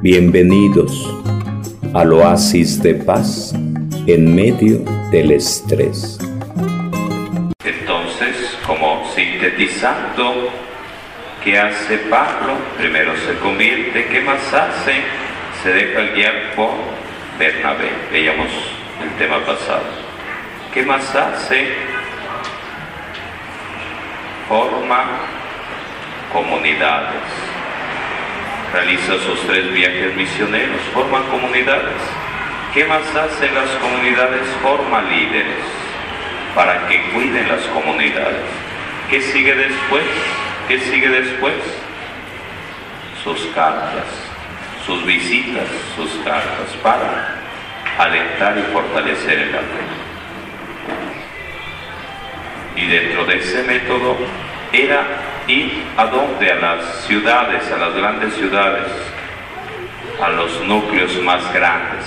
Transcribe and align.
Bienvenidos 0.00 1.12
al 1.92 2.12
oasis 2.12 2.80
de 2.80 2.94
paz 2.94 3.52
en 4.06 4.32
medio 4.32 4.78
del 5.10 5.32
estrés. 5.32 6.20
Entonces, 7.64 8.56
como 8.64 9.02
sintetizando, 9.12 10.50
¿qué 11.42 11.58
hace 11.58 11.98
Pablo? 12.08 12.54
Primero 12.78 13.12
se 13.16 13.40
convierte, 13.40 14.06
¿qué 14.06 14.20
más 14.20 14.54
hace? 14.54 15.02
Se 15.64 15.72
deja 15.72 16.14
guiar 16.14 16.54
por 16.54 16.70
Bernabé. 17.36 17.90
Veíamos 18.12 18.50
el 19.02 19.10
tema 19.18 19.44
pasado. 19.44 19.82
¿Qué 20.72 20.84
más 20.84 21.12
hace? 21.12 21.72
Forma 24.48 25.04
comunidades. 26.32 27.47
Realiza 28.78 29.18
sus 29.26 29.44
tres 29.48 29.72
viajes 29.72 30.14
misioneros, 30.14 30.80
forma 30.94 31.20
comunidades. 31.32 32.00
¿Qué 32.72 32.84
más 32.84 33.02
hacen 33.12 33.52
las 33.52 33.70
comunidades? 33.70 34.46
Forma 34.62 35.02
líderes 35.02 35.64
para 36.54 36.86
que 36.86 37.02
cuiden 37.10 37.48
las 37.48 37.62
comunidades. 37.62 38.46
¿Qué 39.10 39.20
sigue 39.20 39.52
después? 39.56 40.04
¿Qué 40.68 40.78
sigue 40.78 41.08
después? 41.08 41.56
Sus 43.24 43.46
cartas, 43.52 44.06
sus 44.86 45.04
visitas, 45.04 45.66
sus 45.96 46.12
cartas 46.24 46.70
para 46.80 47.34
alentar 47.98 48.58
y 48.58 48.72
fortalecer 48.72 49.40
el 49.40 49.50
fe. 49.50 49.86
Y 52.76 52.86
dentro 52.86 53.24
de 53.24 53.38
ese 53.38 53.64
método 53.64 54.16
era 54.72 55.04
ir 55.48 55.82
a 55.96 56.06
dónde? 56.06 56.52
A 56.52 56.56
las 56.56 56.84
ciudades, 57.06 57.70
a 57.72 57.78
las 57.78 57.94
grandes 57.94 58.34
ciudades, 58.34 58.86
a 60.22 60.28
los 60.30 60.60
núcleos 60.66 61.20
más 61.22 61.52
grandes. 61.52 62.04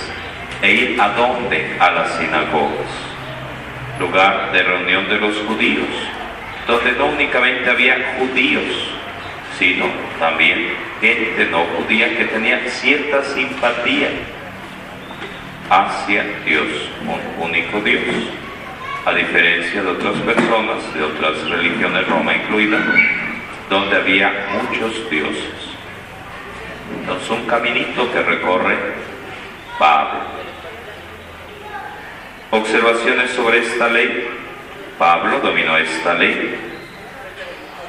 E 0.62 0.72
ir 0.72 1.00
a 1.00 1.08
dónde? 1.10 1.76
A 1.78 1.90
las 1.90 2.16
sinagogas, 2.16 2.92
lugar 3.98 4.52
de 4.52 4.62
reunión 4.62 5.08
de 5.08 5.18
los 5.18 5.36
judíos, 5.38 5.88
donde 6.66 6.92
no 6.92 7.06
únicamente 7.06 7.68
había 7.68 8.16
judíos, 8.18 8.64
sino 9.58 9.86
también 10.18 10.74
gente 11.00 11.48
no 11.50 11.64
judía 11.76 12.16
que 12.16 12.24
tenía 12.26 12.60
cierta 12.68 13.22
simpatía 13.24 14.08
hacia 15.68 16.24
Dios, 16.44 16.68
un 17.02 17.44
único 17.44 17.80
Dios, 17.80 18.02
a 19.04 19.12
diferencia 19.12 19.82
de 19.82 19.88
otras 19.88 20.14
personas, 20.20 20.94
de 20.94 21.02
otras 21.02 21.50
religiones, 21.50 22.06
Roma 22.06 22.34
incluida, 22.36 22.78
donde 23.72 23.96
había 23.96 24.30
muchos 24.52 25.08
dioses. 25.08 25.54
Entonces 27.00 27.30
un 27.30 27.46
caminito 27.46 28.12
que 28.12 28.20
recorre 28.20 28.76
Pablo. 29.78 30.20
Observaciones 32.50 33.30
sobre 33.30 33.60
esta 33.60 33.88
ley. 33.88 34.28
Pablo 34.98 35.40
dominó 35.40 35.78
esta 35.78 36.12
ley. 36.12 36.54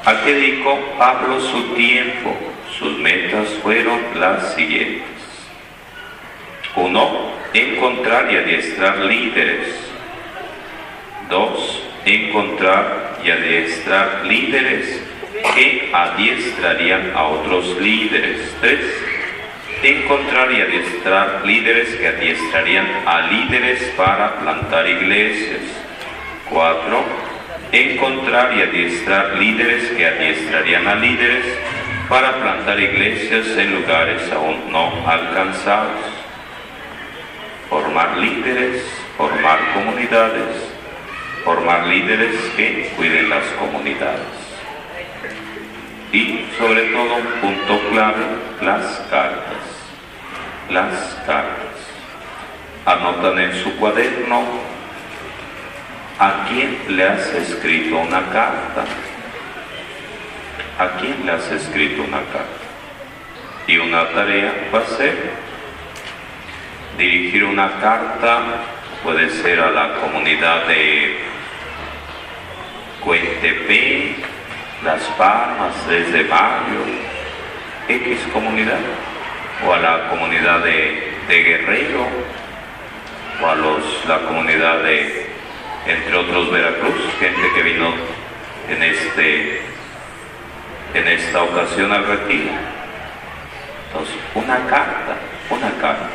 ¿A 0.06 0.22
qué 0.22 0.32
dedicó 0.32 0.78
Pablo 0.98 1.38
su 1.38 1.74
tiempo? 1.74 2.34
Sus 2.78 2.98
metas 2.98 3.46
fueron 3.62 4.00
las 4.14 4.54
siguientes. 4.54 5.04
Uno, 6.76 7.30
encontrar 7.52 8.32
y 8.32 8.36
adiestrar 8.36 9.00
líderes. 9.00 9.68
Dos, 11.28 11.82
encontrar 12.06 13.18
y 13.22 13.30
adiestrar 13.30 14.24
líderes 14.24 15.03
que 15.52 15.90
adiestrarían 15.92 17.12
a 17.14 17.24
otros 17.24 17.78
líderes. 17.80 18.54
Tres, 18.60 18.80
encontrar 19.82 20.50
y 20.52 20.60
adiestrar 20.62 21.42
líderes 21.44 21.94
que 21.96 22.08
adiestrarían 22.08 22.86
a 23.06 23.20
líderes 23.22 23.82
para 23.96 24.36
plantar 24.40 24.88
iglesias. 24.88 25.62
Cuatro, 26.48 27.04
encontrar 27.72 28.56
y 28.56 28.62
adiestrar 28.62 29.36
líderes 29.36 29.90
que 29.90 30.06
adiestrarían 30.06 30.88
a 30.88 30.94
líderes 30.94 31.44
para 32.08 32.34
plantar 32.40 32.80
iglesias 32.80 33.46
en 33.56 33.74
lugares 33.74 34.30
aún 34.32 34.70
no 34.70 34.92
alcanzados. 35.06 36.00
Formar 37.68 38.16
líderes, 38.18 38.82
formar 39.16 39.58
comunidades, 39.74 40.72
formar 41.44 41.86
líderes 41.86 42.36
que 42.56 42.92
cuiden 42.96 43.30
las 43.30 43.44
comunidades 43.58 44.43
y 46.14 46.46
sobre 46.56 46.82
todo 46.92 47.16
un 47.16 47.26
punto 47.40 47.80
clave, 47.90 48.24
las 48.60 49.00
cartas. 49.10 49.64
Las 50.70 51.14
cartas. 51.26 51.74
Anotan 52.86 53.36
en 53.40 53.54
su 53.56 53.74
cuaderno 53.76 54.44
a 56.20 56.46
quién 56.48 56.78
le 56.96 57.02
has 57.02 57.26
escrito 57.34 57.98
una 57.98 58.20
carta. 58.30 58.84
¿A 60.78 60.88
quién 61.00 61.26
le 61.26 61.32
has 61.32 61.50
escrito 61.50 62.02
una 62.02 62.18
carta? 62.18 62.64
Y 63.66 63.78
una 63.78 64.08
tarea 64.10 64.68
va 64.72 64.78
a 64.78 64.86
ser 64.96 65.32
dirigir 66.96 67.42
una 67.42 67.80
carta, 67.80 68.40
puede 69.02 69.30
ser 69.30 69.58
a 69.58 69.70
la 69.72 69.94
comunidad 69.94 70.68
de 70.68 71.18
Cuentepe, 73.00 74.33
las 74.84 75.02
Palmas, 75.16 75.74
desde 75.88 76.24
Mayo, 76.24 76.84
X 77.88 78.18
comunidad, 78.32 78.78
o 79.66 79.72
a 79.72 79.78
la 79.78 80.08
comunidad 80.10 80.62
de, 80.62 81.14
Guerrero, 81.26 82.06
o 83.42 83.46
a 83.46 83.56
la 83.56 84.26
comunidad 84.26 84.82
de, 84.82 85.26
entre 85.86 86.16
otros, 86.16 86.50
Veracruz, 86.50 87.00
gente 87.18 87.42
que 87.54 87.62
vino 87.62 87.94
en, 88.68 88.82
este, 88.82 89.62
en 90.92 91.08
esta 91.08 91.42
ocasión 91.42 91.90
al 91.90 92.06
retiro. 92.06 92.52
Entonces, 93.86 94.16
una 94.34 94.66
carta, 94.66 95.16
una 95.48 95.70
carta. 95.80 96.10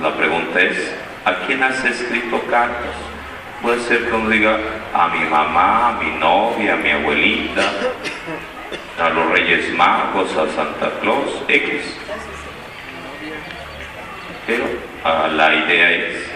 La 0.00 0.16
pregunta 0.16 0.60
es, 0.60 0.94
¿a 1.26 1.34
quién 1.46 1.62
has 1.62 1.84
escrito 1.84 2.40
cartas? 2.46 3.09
Puede 3.62 3.80
ser 3.80 4.06
que 4.06 4.12
uno 4.12 4.30
diga 4.30 4.58
a 4.94 5.08
mi 5.08 5.20
mamá, 5.26 5.90
a 5.90 5.92
mi 5.92 6.12
novia, 6.18 6.74
a 6.74 6.76
mi 6.76 6.90
abuelita, 6.90 7.60
a 8.98 9.08
los 9.10 9.30
Reyes 9.32 9.70
Magos, 9.74 10.34
a 10.34 10.48
Santa 10.54 10.90
Claus, 11.02 11.42
X. 11.46 11.98
Pero 14.46 14.64
ah, 15.04 15.28
la 15.36 15.54
idea 15.54 15.90
es 15.90 16.26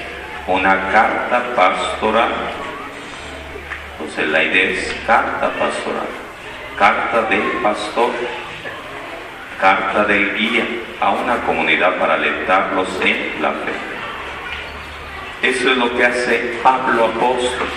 una 0.47 0.91
carta 0.93 1.43
pastoral. 1.57 2.33
Entonces 3.99 4.29
la 4.29 4.45
idea 4.45 4.71
es 4.71 4.95
carta 5.07 5.51
pastoral, 5.59 6.09
carta 6.79 7.23
del 7.23 7.53
pastor, 7.63 8.11
carta 9.59 10.05
del 10.05 10.37
guía 10.37 10.67
a 11.01 11.11
una 11.13 11.37
comunidad 11.47 11.97
para 11.97 12.15
alentarlos 12.15 12.89
en 13.01 13.41
la 13.41 13.51
fe. 13.51 13.94
Eso 15.45 15.73
es 15.73 15.77
lo 15.77 15.95
que 15.95 16.07
hace 16.07 16.59
Pablo 16.63 17.05
Apóstol. 17.05 17.69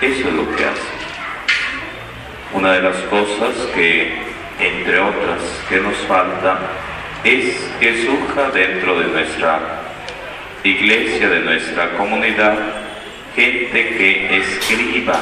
Eso 0.00 0.28
es 0.28 0.34
lo 0.34 0.56
que 0.56 0.64
hace. 0.64 0.90
Una 2.52 2.72
de 2.72 2.82
las 2.82 2.96
cosas 3.02 3.54
que, 3.76 4.12
entre 4.58 4.98
otras, 4.98 5.40
que 5.68 5.78
nos 5.78 5.96
falta 6.08 6.58
es 7.22 7.70
que 7.78 8.02
surja 8.04 8.50
dentro 8.50 8.98
de 8.98 9.06
nuestra 9.06 9.60
iglesia, 10.64 11.28
de 11.28 11.40
nuestra 11.42 11.90
comunidad, 11.90 12.58
gente 13.36 13.88
que 13.96 14.36
escriba, 14.38 15.20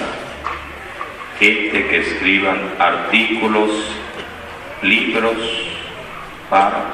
gente 1.39 1.87
que 1.87 1.99
escriban 1.99 2.61
artículos, 2.79 3.95
libros 4.81 5.37
para 6.49 6.87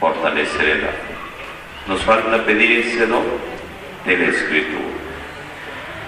fortalecer 0.00 0.68
el 0.68 0.78
alma. 0.78 0.98
Nos 1.86 2.02
falta 2.02 2.44
pedir 2.44 2.80
ese 2.80 3.06
don 3.06 3.47
de 4.04 4.18
la 4.18 4.26
escritura 4.26 4.98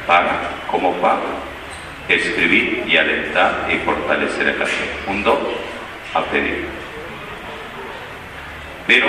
para, 0.07 0.41
como 0.71 0.95
Pablo, 0.95 1.29
escribir 2.09 2.85
y 2.87 2.97
alentar 2.97 3.69
y 3.73 3.79
fortalecer 3.79 4.49
el 4.49 4.67
fe. 4.67 4.91
Un 5.07 5.23
don 5.23 5.39
a 6.15 6.23
pedir. 6.25 6.67
Pero 8.87 9.07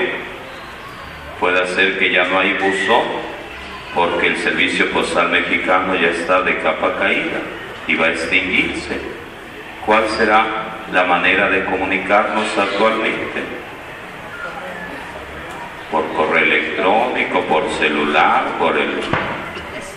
puede 1.40 1.66
ser 1.68 1.98
que 1.98 2.12
ya 2.12 2.26
no 2.26 2.40
hay 2.40 2.54
buzón 2.54 3.06
porque 3.96 4.28
el 4.28 4.38
servicio 4.38 4.92
postal 4.92 5.30
mexicano 5.30 5.96
ya 5.96 6.10
está 6.10 6.42
de 6.42 6.60
capa 6.60 6.98
caída 7.00 7.40
y 7.88 7.96
va 7.96 8.08
a 8.08 8.12
extinguirse. 8.12 9.00
¿Cuál 9.86 10.08
será 10.10 10.46
la 10.94 11.04
manera 11.06 11.50
de 11.50 11.66
comunicarnos 11.66 12.58
actualmente? 12.58 13.61
Por 15.92 16.08
correo 16.14 16.44
electrónico, 16.44 17.42
por 17.42 17.70
celular, 17.72 18.46
por 18.58 18.78
el 18.78 19.02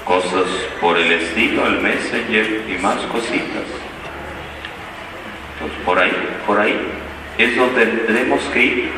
cosas 0.04 0.46
por 0.80 0.98
el 0.98 1.12
estilo, 1.12 1.66
el 1.66 1.80
messenger 1.80 2.64
y 2.68 2.82
más 2.82 2.96
cositas. 3.06 3.64
Entonces 5.54 5.78
por 5.84 5.98
ahí, 5.98 6.12
por 6.46 6.60
ahí 6.60 6.78
es 7.38 7.56
donde 7.56 7.86
tendremos 7.86 8.42
que 8.52 8.62
ir 8.62 8.90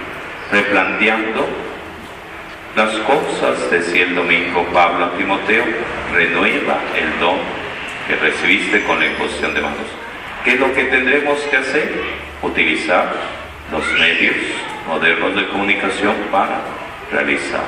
replanteando 0.51 1.47
las 2.75 2.91
cosas, 2.99 3.71
decía 3.71 4.05
el 4.05 4.15
domingo 4.15 4.67
Pablo 4.73 5.07
a 5.07 5.13
Timoteo, 5.17 5.65
renueva 6.13 6.79
el 6.95 7.19
don 7.21 7.39
que 8.07 8.17
recibiste 8.17 8.85
con 8.85 8.99
la 8.99 9.07
imposición 9.07 9.55
de 9.55 9.61
manos. 9.61 9.87
¿Qué 10.45 10.55
es 10.55 10.61
lo 10.61 10.73
que 10.73 10.85
tendremos 10.85 11.39
que 11.51 11.57
hacer? 11.57 11.93
Utilizar 12.43 13.13
los 13.73 13.85
medios 13.99 14.37
modernos 14.87 15.35
de 15.35 15.49
comunicación 15.49 16.15
para 16.31 16.76
realizar. 17.11 17.65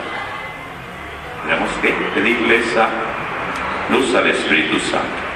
Tenemos 1.45 1.71
que 1.81 1.89
pedirle 2.15 2.57
esa 2.57 2.89
luz 3.91 4.15
al 4.15 4.29
Espíritu 4.29 4.79
Santo. 4.81 5.29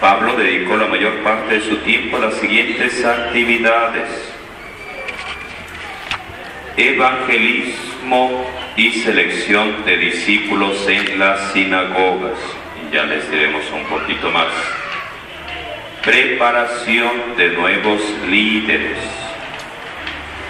Pablo 0.00 0.34
dedicó 0.36 0.76
la 0.76 0.86
mayor 0.86 1.22
parte 1.22 1.54
de 1.54 1.60
su 1.60 1.76
tiempo 1.78 2.16
a 2.16 2.20
las 2.20 2.34
siguientes 2.34 3.04
actividades. 3.04 4.08
Evangelismo 6.76 8.44
y 8.76 8.90
selección 8.92 9.84
de 9.84 9.96
discípulos 9.98 10.88
en 10.88 11.18
las 11.18 11.52
sinagogas. 11.52 12.38
Ya 12.92 13.04
les 13.04 13.30
diremos 13.30 13.62
un 13.72 13.84
poquito 13.84 14.30
más. 14.30 14.48
Preparación 16.04 17.36
de 17.36 17.50
nuevos 17.50 18.02
líderes. 18.28 19.21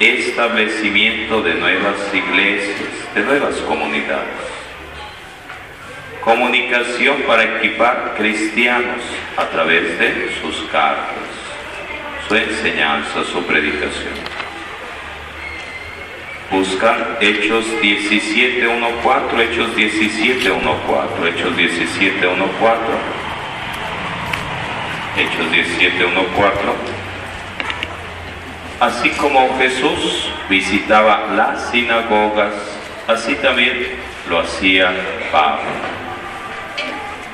Establecimiento 0.02 1.43
de 1.43 1.54
nuevas 1.54 2.12
iglesias, 2.12 3.14
de 3.14 3.22
nuevas 3.22 3.54
comunidades 3.58 4.52
comunicación 6.22 7.22
para 7.26 7.56
equipar 7.56 8.14
cristianos 8.16 9.02
a 9.37 9.46
través 9.46 9.99
de 9.99 10.31
sus 10.40 10.56
cartas, 10.70 11.28
su 12.28 12.37
enseñanza, 12.37 13.25
su 13.25 13.44
predicación. 13.44 14.14
Buscar 16.50 17.19
Hechos 17.20 17.64
17.1.4, 17.81 19.40
Hechos 19.40 19.76
17.1.4, 19.76 21.28
Hechos 21.28 21.56
17.1.4, 21.56 22.78
Hechos 25.16 25.46
17.1.4. 25.50 26.92
Así 28.82 29.11
como 29.11 29.56
Jesús 29.58 30.29
visitaba 30.49 31.29
las 31.37 31.70
sinagogas, 31.70 32.52
así 33.06 33.37
también 33.37 33.90
lo 34.29 34.40
hacía 34.40 34.90
Pablo. 35.31 35.70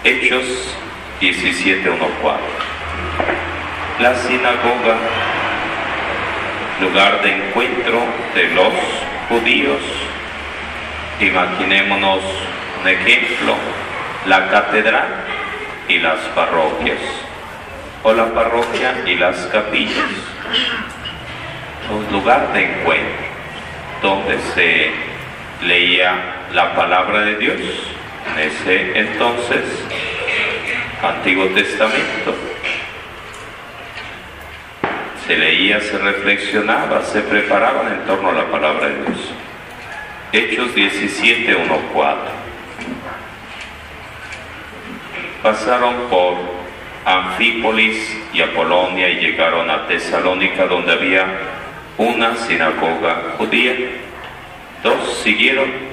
Hechos 0.05 0.45
17.1.4. 1.23 2.37
La 3.99 4.15
sinagoga, 4.15 4.99
lugar 6.83 7.23
de 7.23 7.37
encuentro 7.37 8.03
de 8.35 8.49
los 8.49 8.75
judíos. 9.31 9.81
Imaginémonos 11.19 12.21
un 12.83 12.89
ejemplo, 12.89 13.55
la 14.27 14.51
catedral 14.51 15.25
y 15.89 15.99
las 15.99 16.19
parroquias, 16.35 17.01
o 18.03 18.13
la 18.13 18.27
parroquia 18.35 19.03
y 19.07 19.15
las 19.15 19.39
capillas. 19.47 20.11
Un 21.91 22.13
lugar 22.13 22.53
de 22.53 22.65
encuentro 22.65 23.29
donde 24.03 24.39
se 24.55 24.91
leía 25.67 26.45
la 26.53 26.75
palabra 26.75 27.23
de 27.23 27.37
Dios 27.37 27.61
en 28.33 28.39
ese 28.39 28.99
entonces 28.99 29.65
Antiguo 31.03 31.47
Testamento. 31.47 32.35
Se 35.27 35.37
leía, 35.37 35.81
se 35.81 35.99
reflexionaba, 35.99 37.03
se 37.05 37.21
preparaban 37.23 37.93
en 37.93 38.01
torno 38.07 38.31
a 38.31 38.33
la 38.33 38.47
palabra 38.47 38.89
de 38.89 38.95
Dios. 39.05 39.33
Hechos 40.33 40.75
17, 40.75 41.55
1, 41.55 41.79
4. 41.93 42.23
Pasaron 45.43 45.95
por 46.11 46.35
Anfípolis 47.05 48.19
y 48.33 48.43
Apolonia 48.43 49.09
y 49.09 49.21
llegaron 49.21 49.71
a 49.71 49.87
Tesalónica 49.87 50.67
donde 50.67 50.93
había 50.93 51.27
una 51.99 52.37
sinagoga 52.37 53.35
judía. 53.37 53.75
Dos 54.83 55.21
siguieron 55.23 55.89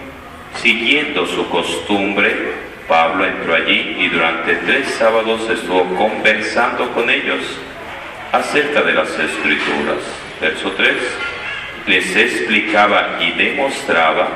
Siguiendo 0.61 1.27
su 1.27 1.47
costumbre, 1.49 2.33
Pablo 2.87 3.25
entró 3.25 3.55
allí 3.55 3.97
y 3.99 4.07
durante 4.07 4.55
tres 4.55 4.87
sábados 4.97 5.49
estuvo 5.49 5.83
conversando 5.95 6.91
con 6.93 7.09
ellos 7.09 7.41
acerca 8.31 8.81
de 8.81 8.93
las 8.93 9.09
escrituras. 9.09 9.97
Verso 10.39 10.71
3. 10.71 10.95
Les 11.87 12.15
explicaba 12.15 13.19
y 13.21 13.31
demostraba 13.31 14.29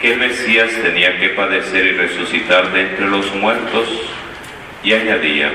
que 0.00 0.12
el 0.12 0.18
Mesías 0.18 0.70
tenía 0.82 1.18
que 1.18 1.30
padecer 1.30 1.86
y 1.86 1.92
resucitar 1.92 2.72
de 2.72 2.82
entre 2.82 3.06
los 3.06 3.34
muertos 3.34 3.88
y 4.84 4.92
añadía, 4.92 5.50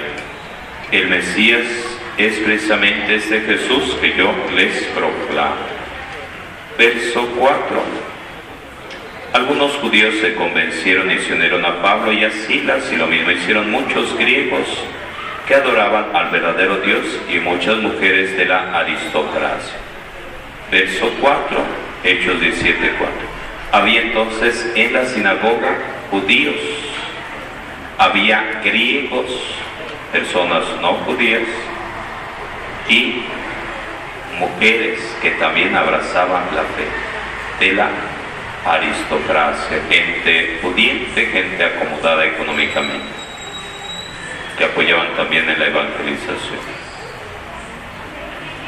el 0.92 1.08
Mesías 1.08 1.66
es 2.18 2.38
precisamente 2.40 3.16
este 3.16 3.42
Jesús 3.42 3.96
que 4.02 4.16
yo 4.16 4.34
les 4.56 4.84
proclamo. 4.86 5.56
Verso 6.78 7.28
4 7.38 8.12
algunos 9.34 9.72
judíos 9.78 10.16
se 10.20 10.36
convencieron 10.36 11.10
y 11.10 11.18
se 11.20 11.34
unieron 11.34 11.64
a 11.64 11.82
Pablo 11.82 12.12
y 12.12 12.26
a 12.26 12.32
Silas 12.32 12.92
y 12.92 12.98
lo 12.98 13.08
mismo 13.08 13.32
hicieron 13.32 13.72
muchos 13.72 14.18
griegos 14.18 14.68
que 15.48 15.56
adoraban 15.56 16.14
al 16.14 16.30
verdadero 16.32 16.78
Dios 16.78 17.06
y 17.34 17.40
muchas 17.40 17.78
mujeres 17.78 18.36
de 18.36 18.46
la 18.46 18.78
aristocracia. 18.78 19.78
Verso 20.70 21.14
4, 21.22 21.58
Hechos 22.04 22.42
17, 22.42 22.96
4. 22.98 23.14
Había 23.72 24.02
entonces 24.02 24.70
en 24.76 24.92
la 24.92 25.06
sinagoga 25.06 25.78
judíos, 26.10 26.56
había 27.98 28.60
griegos, 28.62 29.28
personas 30.12 30.64
no 30.82 30.96
judías, 31.06 31.48
y 32.92 33.24
mujeres 34.38 35.00
que 35.22 35.32
también 35.32 35.74
abrazaban 35.74 36.44
la 36.54 36.64
fe 36.64 37.66
de 37.66 37.74
la 37.74 37.90
aristocracia, 38.66 39.78
gente 39.90 40.60
pudiente, 40.62 41.26
gente 41.28 41.64
acomodada 41.64 42.26
económicamente, 42.26 43.14
que 44.58 44.66
apoyaban 44.66 45.16
también 45.16 45.50
en 45.50 45.58
la 45.58 45.68
evangelización. 45.68 46.60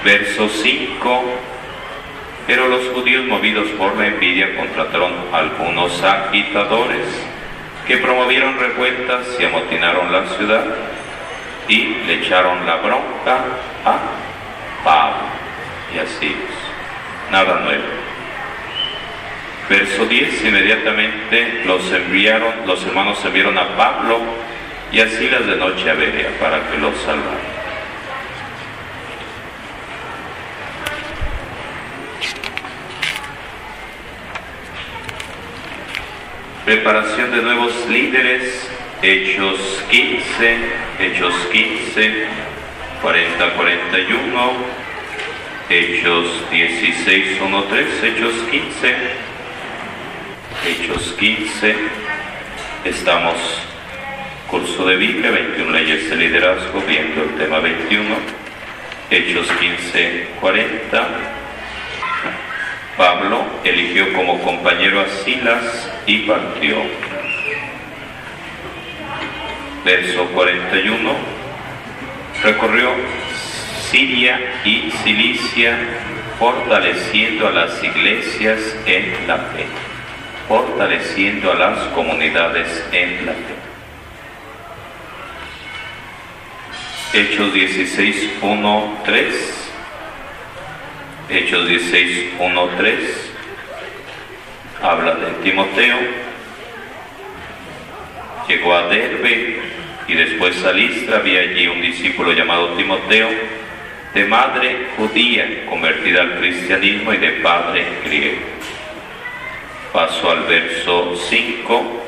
Verso 0.05 0.47
5. 0.47 1.23
Pero 2.47 2.68
los 2.68 2.87
judíos 2.89 3.25
movidos 3.25 3.68
por 3.77 3.95
la 3.97 4.07
envidia 4.07 4.56
contrataron 4.56 5.13
algunos 5.31 6.01
agitadores 6.03 7.06
que 7.87 7.97
promovieron 7.97 8.59
revueltas 8.59 9.27
y 9.39 9.45
amotinaron 9.45 10.11
la 10.11 10.25
ciudad 10.27 10.65
y 11.67 11.95
le 12.05 12.15
echaron 12.15 12.65
la 12.65 12.77
bronca 12.77 13.37
a 13.85 13.99
Pablo. 14.83 15.23
Y 15.93 15.99
así 15.99 16.27
es. 16.27 17.31
Nada 17.31 17.59
nuevo. 17.61 17.83
Verso 19.69 20.05
10, 20.05 20.43
inmediatamente 20.45 21.61
los 21.65 21.89
enviaron, 21.91 22.53
los 22.67 22.85
hermanos 22.85 23.23
enviaron 23.23 23.57
a 23.57 23.75
Pablo 23.77 24.19
y 24.91 24.99
a 24.99 25.07
Silas 25.07 25.47
de 25.47 25.55
noche 25.55 25.89
a 25.89 25.93
Berea 25.93 26.29
para 26.39 26.69
que 26.69 26.77
los 26.77 26.95
salvara. 26.97 27.53
Preparación 36.65 37.31
de 37.31 37.41
nuevos 37.41 37.73
líderes, 37.89 38.69
Hechos 39.06 39.60
15, 39.90 40.57
Hechos 40.98 41.36
15, 41.52 42.26
40, 43.02 43.54
41, 43.54 44.52
Hechos 45.69 46.50
16, 46.50 47.42
1, 47.42 47.64
3, 47.66 47.88
Hechos 48.02 48.33
15. 48.50 48.95
Hechos 50.66 51.16
15, 51.19 51.76
estamos 52.86 53.36
curso 54.50 54.86
de 54.86 54.95
Biblia, 54.95 55.31
21 55.31 55.72
leyes 55.72 56.10
de 56.10 56.16
liderazgo, 56.16 56.81
viendo 56.88 57.24
el 57.24 57.36
tema 57.36 57.60
21, 57.60 58.16
Hechos 59.12 59.48
15, 59.60 60.28
40. 60.40 61.07
Pablo 62.95 63.48
eligió 63.66 64.14
como 64.14 64.40
compañero 64.40 65.02
a 65.02 65.10
Silas 65.26 65.92
y 66.06 66.19
partió. 66.19 67.03
Verso 69.83 70.25
41. 70.33 71.11
Recorrió 72.44 72.90
Siria 73.90 74.40
y 74.66 74.92
Cilicia 75.04 75.78
fortaleciendo 76.40 77.47
a 77.47 77.52
las 77.52 77.83
iglesias 77.83 78.59
en 78.85 79.28
la 79.28 79.37
fe 79.37 79.66
fortaleciendo 80.47 81.52
a 81.52 81.56
las 81.56 81.80
comunidades 81.90 82.85
en 82.92 83.25
la 83.25 83.33
fe. 83.33 83.56
Hechos 87.13 87.54
16, 87.54 88.30
1, 88.42 88.97
3. 89.06 89.59
Hechos 91.30 91.68
16, 91.68 92.33
1, 92.37 92.69
3, 92.78 93.31
habla 94.83 95.16
de 95.16 95.31
Timoteo, 95.42 95.97
llegó 98.47 98.75
a 98.75 98.87
Derbe 98.87 99.61
y 100.07 100.14
después 100.14 100.64
a 100.64 100.74
Listra, 100.74 101.18
había 101.18 101.42
allí 101.42 101.68
un 101.68 101.81
discípulo 101.81 102.33
llamado 102.33 102.74
Timoteo, 102.74 103.30
de 104.14 104.26
madre 104.26 104.88
judía, 104.95 105.66
convertida 105.69 106.22
al 106.22 106.38
cristianismo 106.38 107.14
y 107.14 107.18
de 107.18 107.31
padre 107.42 107.86
griego. 108.06 108.38
Paso 109.92 110.30
al 110.30 110.44
verso 110.44 111.16
5, 111.16 112.04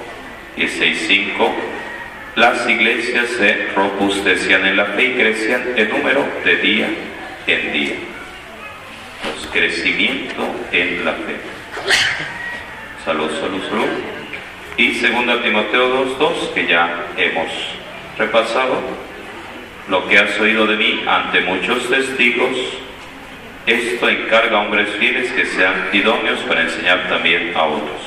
16, 0.56 1.06
5. 1.08 1.56
Las 2.36 2.70
iglesias 2.70 3.28
se 3.38 3.68
robustecían 3.75 4.66
en 4.66 4.78
la 4.78 4.86
fe 4.86 5.06
y 5.06 5.14
crecían 5.14 5.64
en 5.75 5.90
número 5.90 6.25
de 6.44 6.56
día 6.58 6.88
en 7.48 7.74
día. 7.74 7.96
Pues 9.24 9.48
crecimiento 9.52 10.44
en 10.72 11.06
la 11.06 11.14
fe. 11.14 11.36
Salud, 13.06 13.30
salud, 13.40 13.64
salud. 13.70 13.88
Y 14.78 15.00
2 15.00 15.44
Timoteo 15.44 16.18
2.2, 16.18 16.54
que 16.54 16.68
ya 16.68 17.08
hemos 17.18 17.50
repasado, 18.17 18.79
lo 19.89 20.07
que 20.07 20.17
has 20.17 20.39
oído 20.39 20.65
de 20.67 20.77
mí 20.77 21.03
ante 21.07 21.41
muchos 21.41 21.89
testigos, 21.89 22.57
esto 23.65 24.10
encarga 24.10 24.57
a 24.57 24.62
hombres 24.62 24.89
fieles 25.00 25.31
que 25.31 25.45
sean 25.45 25.89
idóneos 25.91 26.39
para 26.41 26.62
enseñar 26.62 27.07
también 27.10 27.51
a 27.55 27.63
otros. 27.63 28.01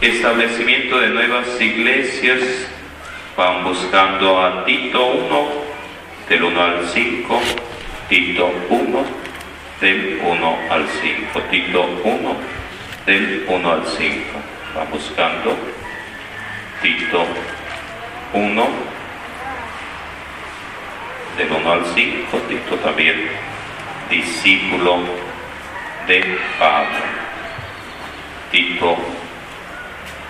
Establecimiento 0.00 0.98
de 0.98 1.08
nuevas 1.08 1.60
iglesias, 1.60 2.40
van 3.36 3.64
buscando 3.64 4.42
a 4.42 4.64
Tito 4.64 5.06
1, 5.06 5.48
del 6.28 6.42
1 6.42 6.62
al 6.62 6.86
5, 6.86 7.42
Tito 8.08 8.52
1, 8.68 9.04
del 9.80 10.20
1 10.24 10.58
al 10.70 10.86
5, 10.88 11.40
Tito 11.50 12.00
1, 12.02 12.36
del 13.06 13.44
1 13.48 13.72
al 13.72 13.86
5. 13.86 14.24
Van 14.74 14.90
buscando 14.90 15.56
Tito 16.82 17.20
1, 17.20 17.55
del 21.36 21.52
1 21.52 21.72
al 21.72 21.84
5, 21.94 22.38
Tito 22.48 22.76
también 22.76 23.28
discípulo 24.10 24.98
de 26.06 26.38
Pablo. 26.58 26.98
Tito 28.50 28.96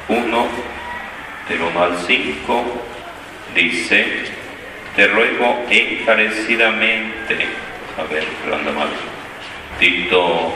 1, 0.08 0.46
del 1.48 1.60
1 1.62 1.82
al 1.82 1.96
5, 1.98 2.64
dice, 3.54 4.24
te 4.94 5.06
ruego 5.06 5.64
encarecidamente, 5.70 7.46
a 7.98 8.02
ver, 8.12 8.26
anda 8.52 8.72
mal, 8.72 8.88
Tito 9.78 10.54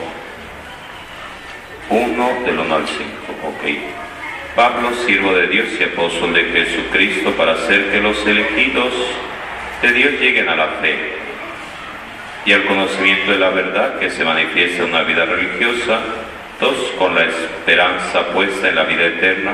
1, 1.89 2.29
del 2.45 2.59
1 2.59 2.75
al 2.75 2.87
5, 2.87 3.03
ok. 3.47 4.10
Pablo, 4.55 4.91
siervo 5.05 5.33
de 5.33 5.47
Dios 5.47 5.67
y 5.79 5.83
apóstol 5.83 6.33
de 6.33 6.43
Jesucristo, 6.43 7.31
para 7.31 7.53
hacer 7.53 7.89
que 7.89 8.01
los 8.01 8.25
elegidos 8.27 8.93
de 9.81 9.93
Dios 9.93 10.11
lleguen 10.19 10.49
a 10.49 10.55
la 10.55 10.67
fe 10.81 11.13
y 12.45 12.51
al 12.51 12.65
conocimiento 12.65 13.31
de 13.31 13.39
la 13.39 13.49
verdad 13.49 13.97
que 13.97 14.09
se 14.09 14.25
manifiesta 14.25 14.83
en 14.83 14.89
una 14.89 15.03
vida 15.03 15.25
religiosa, 15.25 16.01
dos 16.59 16.75
con 16.97 17.15
la 17.15 17.23
esperanza 17.23 18.27
puesta 18.33 18.67
en 18.67 18.75
la 18.75 18.83
vida 18.83 19.05
eterna. 19.05 19.53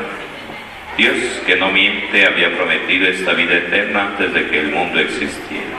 Dios 0.98 1.16
que 1.46 1.56
no 1.58 1.70
miente 1.70 2.26
había 2.26 2.56
prometido 2.56 3.08
esta 3.08 3.34
vida 3.34 3.54
eterna 3.54 4.08
antes 4.08 4.34
de 4.34 4.48
que 4.48 4.60
el 4.62 4.72
mundo 4.72 5.00
existiera. 5.00 5.78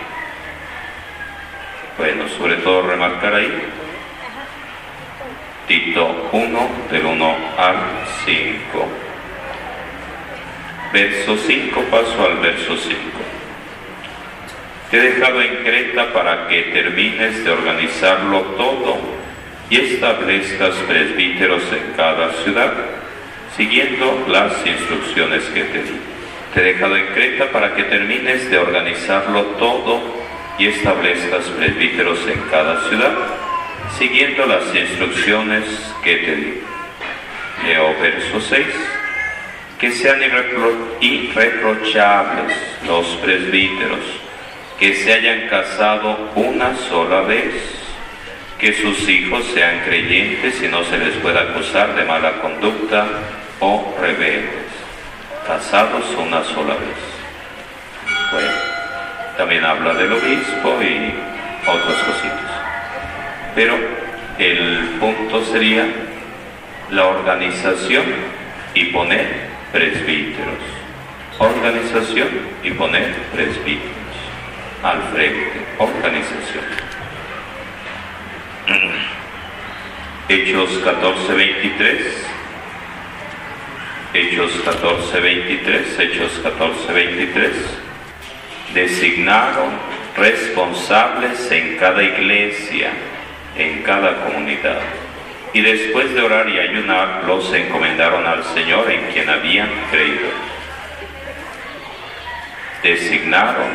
Bueno, 1.96 2.28
sobre 2.38 2.54
todo 2.56 2.82
remarcar 2.82 3.34
ahí, 3.34 3.52
Tito 5.66 6.30
1, 6.30 6.70
del 6.92 7.04
1 7.04 7.36
al 7.58 7.76
5. 8.24 9.07
Verso 10.92 11.36
5, 11.36 11.82
paso 11.90 12.24
al 12.24 12.38
verso 12.38 12.76
5. 12.76 12.98
Te 14.90 14.96
he 14.96 15.02
dejado 15.02 15.42
en 15.42 15.56
Creta 15.56 16.12
para 16.14 16.48
que 16.48 16.62
termines 16.62 17.44
de 17.44 17.50
organizarlo 17.50 18.40
todo 18.56 18.96
y 19.68 19.76
establezcas 19.76 20.74
presbíteros 20.86 21.62
en 21.72 21.92
cada 21.94 22.32
ciudad, 22.42 22.72
siguiendo 23.54 24.24
las 24.28 24.66
instrucciones 24.66 25.44
que 25.52 25.64
te 25.64 25.82
di. 25.82 26.00
Te 26.54 26.60
he 26.60 26.72
dejado 26.72 26.96
en 26.96 27.06
Creta 27.08 27.50
para 27.52 27.74
que 27.74 27.84
termines 27.84 28.50
de 28.50 28.56
organizarlo 28.56 29.42
todo 29.58 30.00
y 30.58 30.68
establezcas 30.68 31.44
presbíteros 31.50 32.26
en 32.26 32.40
cada 32.50 32.88
ciudad, 32.88 33.12
siguiendo 33.98 34.46
las 34.46 34.74
instrucciones 34.74 35.64
que 36.02 36.16
te 36.16 36.34
di. 36.34 36.60
Leo 37.66 37.94
verso 38.00 38.40
6. 38.40 38.66
Que 39.78 39.92
sean 39.92 40.20
irreprochables 41.00 42.56
los 42.86 43.06
presbíteros 43.22 44.00
que 44.78 44.94
se 44.94 45.12
hayan 45.12 45.48
casado 45.48 46.30
una 46.36 46.76
sola 46.76 47.22
vez, 47.22 47.52
que 48.58 48.72
sus 48.72 49.08
hijos 49.08 49.44
sean 49.52 49.80
creyentes 49.84 50.62
y 50.62 50.68
no 50.68 50.84
se 50.84 50.98
les 50.98 51.16
pueda 51.16 51.40
acusar 51.40 51.96
de 51.96 52.04
mala 52.04 52.40
conducta 52.40 53.06
o 53.58 53.96
rebeldes, 54.00 54.70
casados 55.46 56.04
una 56.16 56.44
sola 56.44 56.74
vez. 56.74 56.96
Bueno, 58.32 58.52
también 59.36 59.64
habla 59.64 59.94
del 59.94 60.12
obispo 60.12 60.78
y 60.80 61.12
otras 61.68 61.98
cositas. 62.04 62.50
Pero 63.56 63.76
el 64.38 64.96
punto 65.00 65.44
sería 65.44 65.86
la 66.90 67.06
organización 67.06 68.04
y 68.74 68.84
poner 68.86 69.47
presbíteros. 69.72 70.62
Organización 71.38 72.28
y 72.64 72.70
poner 72.72 73.14
presbíteros 73.32 73.98
al 74.82 75.02
frente, 75.12 75.66
organización. 75.78 76.64
Hechos 80.28 80.70
14, 80.84 81.34
23. 81.34 82.26
Hechos 84.14 84.52
14, 84.64 85.20
23. 85.20 85.98
Hechos 86.00 86.40
14, 86.42 86.92
23. 86.92 87.52
Designaron 88.74 89.70
responsables 90.16 91.50
en 91.50 91.76
cada 91.76 92.02
iglesia, 92.02 92.90
en 93.56 93.82
cada 93.82 94.24
comunidad. 94.24 94.80
Y 95.52 95.60
después 95.62 96.14
de 96.14 96.22
orar 96.22 96.48
y 96.48 96.58
ayunar, 96.58 97.24
los 97.26 97.52
encomendaron 97.52 98.26
al 98.26 98.44
Señor 98.44 98.90
en 98.90 99.10
quien 99.12 99.30
habían 99.30 99.70
creído. 99.90 100.28
Designaron 102.82 103.66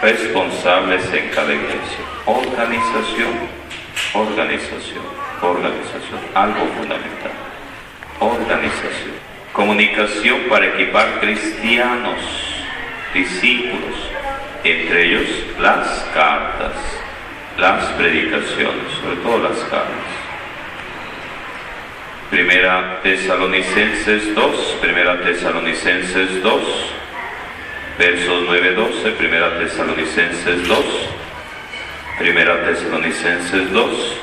responsables 0.00 1.02
en 1.12 1.28
cada 1.28 1.52
iglesia. 1.52 2.04
Organización, 2.24 3.32
organización, 4.14 5.04
organización, 5.42 6.20
algo 6.34 6.66
fundamental. 6.78 7.32
Organización. 8.20 9.14
Comunicación 9.52 10.40
para 10.48 10.66
equipar 10.66 11.20
cristianos, 11.20 12.18
discípulos, 13.12 13.94
entre 14.64 15.06
ellos 15.06 15.28
las 15.60 15.86
cartas, 16.12 16.72
las 17.58 17.84
predicaciones, 17.92 18.92
sobre 19.00 19.16
todo 19.16 19.38
las 19.48 19.58
cartas. 19.64 20.13
Primera 22.34 22.98
Tesalonicenses 23.00 24.34
2, 24.34 24.78
Primera 24.80 25.22
Tesalonicenses 25.22 26.42
2, 26.42 26.62
versos 27.96 28.48
9-12, 28.48 29.16
Primera 29.16 29.56
Tesalonicenses 29.60 30.66
2, 30.66 30.84
Primera 32.18 32.64
Tesalonicenses 32.64 33.72
2, 33.72 34.20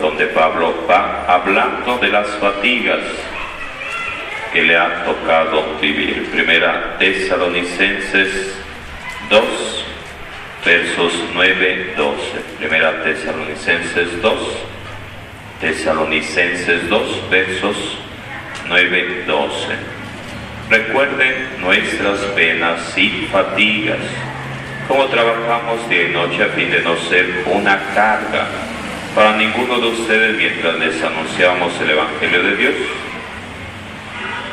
donde 0.00 0.26
Pablo 0.26 0.74
va 0.90 1.26
hablando 1.28 1.96
de 1.98 2.08
las 2.08 2.26
fatigas 2.40 3.04
que 4.52 4.62
le 4.62 4.76
ha 4.76 5.04
tocado 5.04 5.78
vivir. 5.80 6.28
Primera 6.32 6.96
Tesalonicenses 6.98 8.52
2, 9.30 9.84
versos 10.64 11.12
9-12. 11.34 12.16
Primera 12.58 13.00
Tesalonicenses 13.04 14.20
2, 14.20 14.75
Tesalonicenses 15.60 16.86
2, 16.90 17.30
versos 17.30 17.76
9-12. 18.68 19.48
Recuerden 20.68 21.60
nuestras 21.62 22.18
penas 22.34 22.98
y 22.98 23.26
fatigas, 23.32 24.00
como 24.86 25.06
trabajamos 25.06 25.88
día 25.88 26.10
y 26.10 26.12
noche 26.12 26.42
a 26.42 26.48
fin 26.48 26.70
de 26.70 26.82
no 26.82 26.94
ser 26.98 27.44
una 27.46 27.78
carga 27.94 28.48
para 29.14 29.34
ninguno 29.36 29.78
de 29.78 29.86
ustedes 29.88 30.36
mientras 30.36 30.78
les 30.78 31.02
anunciamos 31.02 31.72
el 31.80 31.90
Evangelio 31.90 32.42
de 32.42 32.56
Dios. 32.56 32.74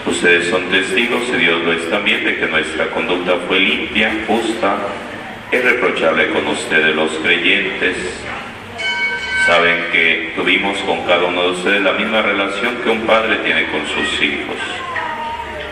Ustedes 0.05 0.47
son 0.47 0.69
testigos, 0.69 1.23
y 1.33 1.37
Dios 1.37 1.63
lo 1.63 1.73
es 1.73 1.89
también, 1.89 2.23
de 2.23 2.37
que 2.37 2.47
nuestra 2.47 2.87
conducta 2.91 3.35
fue 3.45 3.59
limpia, 3.59 4.09
justa, 4.25 4.77
irreprochable 5.51 6.29
con 6.29 6.47
ustedes 6.47 6.95
los 6.95 7.11
creyentes, 7.21 8.23
Saben 9.53 9.91
que 9.91 10.33
tuvimos 10.35 10.79
con 10.79 11.05
cada 11.05 11.25
uno 11.25 11.43
de 11.43 11.51
ustedes 11.51 11.81
la 11.83 11.91
misma 11.91 12.23
relación 12.23 12.75
que 12.77 12.89
un 12.89 13.01
padre 13.01 13.35
tiene 13.43 13.67
con 13.67 13.85
sus 13.85 14.19
hijos. 14.19 14.57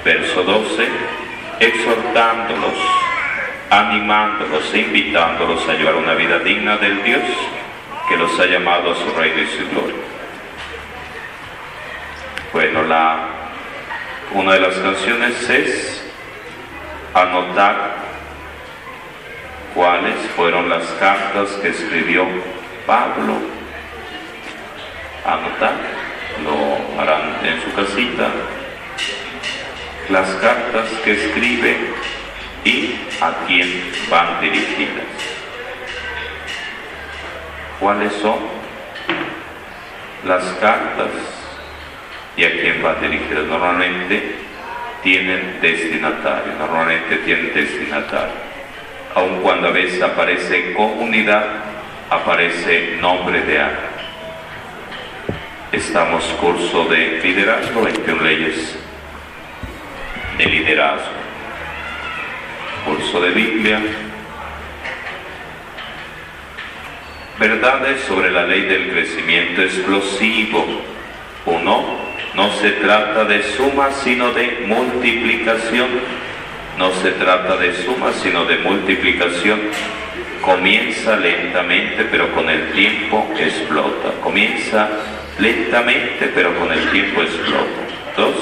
Verso 0.05 0.43
12, 0.43 0.87
exhortándolos, 1.59 2.77
animándolos 3.71 4.71
e 4.75 4.81
invitándolos 4.81 5.67
a 5.67 5.73
llevar 5.73 5.95
una 5.95 6.13
vida 6.13 6.37
digna 6.37 6.77
del 6.77 7.01
Dios 7.01 7.23
que 8.07 8.17
los 8.17 8.39
ha 8.39 8.45
llamado 8.45 8.91
a 8.91 8.95
su 8.97 9.19
reino 9.19 9.41
y 9.41 9.47
su 9.47 9.67
gloria. 9.71 9.95
Bueno, 12.53 12.83
la, 12.83 13.29
una 14.35 14.53
de 14.53 14.59
las 14.59 14.75
canciones 14.75 15.49
es 15.49 16.05
anotar 17.15 17.95
cuáles 19.73 20.17
fueron 20.35 20.69
las 20.69 20.85
cartas 20.99 21.49
que 21.63 21.69
escribió 21.69 22.27
Pablo. 22.85 23.60
Anotar, 25.25 25.73
lo 26.43 27.01
harán 27.01 27.45
en 27.45 27.61
su 27.61 27.73
casita, 27.73 28.29
las 30.09 30.27
cartas 30.35 30.89
que 31.03 31.11
escribe 31.11 31.77
y 32.65 32.95
a 33.21 33.45
quién 33.47 33.91
van 34.09 34.41
dirigidas. 34.41 35.05
¿Cuáles 37.79 38.13
son 38.13 38.39
las 40.25 40.43
cartas 40.59 41.09
y 42.35 42.43
a 42.43 42.51
quién 42.51 42.81
van 42.81 43.01
dirigidas? 43.01 43.45
Normalmente 43.45 44.35
tienen 45.03 45.59
destinatario, 45.61 46.53
normalmente 46.59 47.17
tienen 47.17 47.53
destinatario 47.53 48.51
aun 49.15 49.41
cuando 49.41 49.67
a 49.67 49.71
veces 49.71 50.01
aparece 50.01 50.73
comunidad, 50.73 51.45
aparece 52.09 52.97
nombre 53.01 53.41
de 53.41 53.59
alguien. 53.59 53.90
Estamos 55.71 56.23
curso 56.41 56.85
de 56.85 57.21
liderazgo, 57.23 57.81
21 57.81 58.21
leyes 58.23 58.75
de 60.37 60.45
liderazgo. 60.45 61.11
Curso 62.85 63.21
de 63.21 63.29
Biblia. 63.29 63.79
Verdades 67.39 68.01
sobre 68.01 68.31
la 68.31 68.43
ley 68.43 68.63
del 68.63 68.91
crecimiento 68.91 69.61
explosivo. 69.61 70.65
Uno, 71.45 71.85
no 72.35 72.51
se 72.55 72.71
trata 72.71 73.23
de 73.23 73.41
suma, 73.43 73.91
sino 73.91 74.33
de 74.33 74.65
multiplicación 74.67 75.87
no 76.77 76.91
se 76.93 77.11
trata 77.11 77.57
de 77.57 77.75
suma, 77.75 78.11
sino 78.11 78.43
de 78.45 78.57
multiplicación. 78.57 79.59
Comienza 80.41 81.15
lentamente, 81.15 82.05
pero 82.05 82.33
con 82.33 82.49
el 82.49 82.71
tiempo 82.71 83.29
explota. 83.37 84.13
Comienza 84.21 84.89
lentamente, 85.39 86.31
pero 86.33 86.57
con 86.57 86.71
el 86.71 86.89
tiempo 86.91 87.21
explota. 87.21 87.81
Dos, 88.17 88.35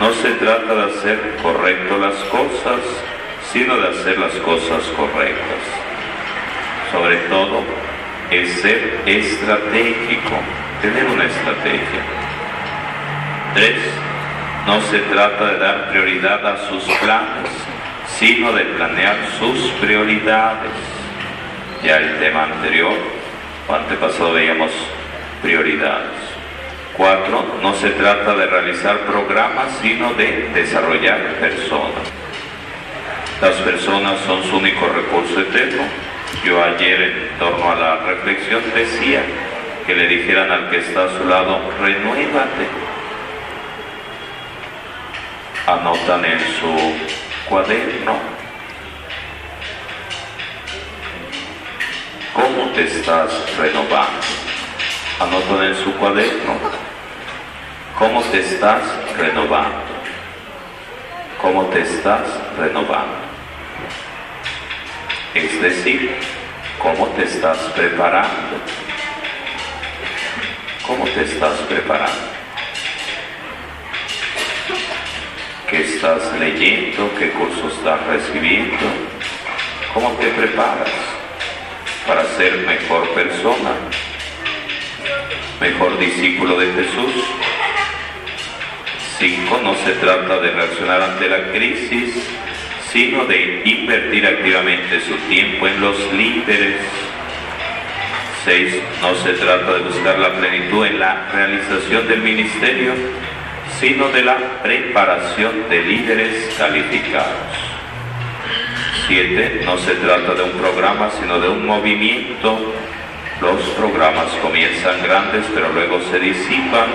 no 0.00 0.12
se 0.14 0.30
trata 0.32 0.74
de 0.74 0.84
hacer 0.84 1.18
correcto 1.42 1.98
las 1.98 2.16
cosas, 2.24 2.80
sino 3.52 3.76
de 3.76 3.88
hacer 3.88 4.18
las 4.18 4.32
cosas 4.36 4.82
correctas. 4.96 5.62
Sobre 6.90 7.16
todo, 7.28 7.62
es 8.30 8.52
ser 8.60 9.00
estratégico, 9.06 10.36
tener 10.80 11.04
una 11.04 11.24
estrategia. 11.24 12.00
Tres, 13.54 13.78
no 14.66 14.80
se 14.82 14.98
trata 15.00 15.52
de 15.52 15.58
dar 15.58 15.90
prioridad 15.90 16.46
a 16.46 16.68
sus 16.68 16.84
planes, 16.98 17.50
sino 18.18 18.52
de 18.52 18.64
planear 18.64 19.16
sus 19.38 19.70
prioridades. 19.80 20.70
Ya 21.82 21.96
el 21.98 22.18
tema 22.18 22.44
anterior 22.44 22.94
o 23.68 23.74
antepasado 23.74 24.32
veíamos 24.32 24.70
prioridades. 25.42 26.20
Cuatro, 26.96 27.58
no 27.62 27.74
se 27.74 27.90
trata 27.90 28.34
de 28.34 28.46
realizar 28.46 28.98
programas, 29.00 29.66
sino 29.80 30.14
de 30.14 30.50
desarrollar 30.54 31.18
personas. 31.40 32.04
Las 33.40 33.56
personas 33.56 34.20
son 34.20 34.42
su 34.44 34.56
único 34.56 34.86
recurso 34.88 35.40
eterno. 35.40 35.82
Yo 36.44 36.62
ayer 36.62 37.02
en 37.02 37.38
torno 37.38 37.72
a 37.72 37.74
la 37.74 37.96
reflexión 37.96 38.62
decía 38.74 39.22
que 39.86 39.94
le 39.94 40.06
dijeran 40.06 40.50
al 40.50 40.70
que 40.70 40.78
está 40.78 41.04
a 41.04 41.18
su 41.18 41.26
lado, 41.26 41.60
renuévate 41.80 42.92
anotan 45.66 46.24
en 46.24 46.40
su 46.40 47.48
cuaderno 47.48 48.16
cómo 52.34 52.70
te 52.72 52.84
estás 52.84 53.56
renovando. 53.56 54.41
Anotan 55.20 55.64
en 55.64 55.76
su 55.76 55.92
cuaderno 55.94 56.58
cómo 57.98 58.22
te 58.22 58.40
estás 58.40 58.82
renovando. 59.16 59.92
Cómo 61.40 61.64
te 61.66 61.80
estás 61.80 62.22
renovando. 62.58 63.16
Es 65.34 65.62
decir, 65.62 66.16
cómo 66.78 67.06
te 67.08 67.24
estás 67.24 67.58
preparando. 67.74 68.56
¿Cómo 70.86 71.04
te 71.04 71.22
estás 71.22 71.58
preparando? 71.68 72.42
qué 75.72 75.80
estás 75.80 76.38
leyendo, 76.38 77.10
qué 77.18 77.30
curso 77.30 77.68
estás 77.68 78.06
recibiendo, 78.06 78.76
cómo 79.94 80.10
te 80.20 80.28
preparas 80.28 80.90
para 82.06 82.26
ser 82.36 82.58
mejor 82.58 83.08
persona, 83.14 83.72
mejor 85.62 85.96
discípulo 85.96 86.58
de 86.58 86.72
Jesús. 86.72 87.24
Cinco, 89.16 89.60
no 89.62 89.76
se 89.76 89.92
trata 89.92 90.40
de 90.40 90.50
reaccionar 90.50 91.00
ante 91.00 91.28
la 91.28 91.52
crisis, 91.52 92.14
sino 92.92 93.24
de 93.26 93.62
invertir 93.64 94.26
activamente 94.26 95.00
su 95.02 95.14
tiempo 95.28 95.68
en 95.68 95.80
los 95.80 96.12
líderes. 96.14 96.80
Seis, 98.44 98.74
no 99.00 99.14
se 99.14 99.34
trata 99.34 99.74
de 99.74 99.84
buscar 99.84 100.18
la 100.18 100.34
plenitud 100.34 100.84
en 100.84 100.98
la 100.98 101.28
realización 101.32 102.08
del 102.08 102.22
ministerio, 102.22 102.94
sino 103.78 104.08
de 104.08 104.24
la 104.24 104.38
preparación 104.64 105.68
de 105.70 105.80
líderes 105.80 106.56
calificados. 106.58 107.54
Siete, 109.06 109.62
no 109.64 109.78
se 109.78 109.94
trata 109.94 110.34
de 110.34 110.42
un 110.42 110.58
programa, 110.58 111.08
sino 111.20 111.38
de 111.38 111.48
un 111.48 111.64
movimiento. 111.64 112.74
Los 113.42 113.60
programas 113.70 114.30
comienzan 114.40 115.02
grandes, 115.02 115.44
pero 115.52 115.72
luego 115.72 116.00
se 116.12 116.20
disipan. 116.20 116.86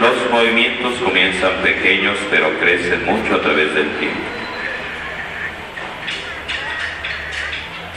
Los 0.00 0.30
movimientos 0.30 0.94
comienzan 1.02 1.54
pequeños, 1.60 2.16
pero 2.30 2.56
crecen 2.60 3.04
mucho 3.04 3.34
a 3.34 3.40
través 3.40 3.74
del 3.74 3.90
tiempo. 3.98 4.20